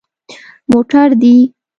[0.71, 1.35] _موټر دي؟